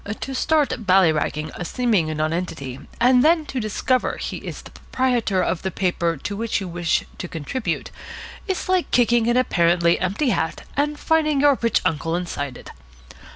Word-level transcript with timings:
To 0.21 0.33
start 0.33 0.87
bally 0.87 1.11
ragging 1.11 1.51
a 1.53 1.63
seeming 1.63 2.07
nonentity 2.17 2.79
and 2.99 3.23
then 3.23 3.45
to 3.45 3.59
discover 3.59 4.17
he 4.17 4.37
is 4.37 4.63
the 4.63 4.71
proprietor 4.71 5.43
of 5.43 5.61
the 5.61 5.69
paper 5.69 6.17
to 6.17 6.35
which 6.35 6.59
you 6.59 6.67
wish 6.67 7.03
to 7.19 7.27
contribute 7.27 7.91
is 8.47 8.67
like 8.67 8.89
kicking 8.89 9.27
an 9.27 9.37
apparently 9.37 9.99
empty 9.99 10.29
hat 10.29 10.63
and 10.75 10.99
finding 10.99 11.41
your 11.41 11.55
rich 11.61 11.81
uncle 11.85 12.15
inside 12.15 12.57
it. 12.57 12.71